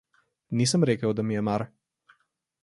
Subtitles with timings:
[0.61, 1.67] Nisem rekel, da mi je mar.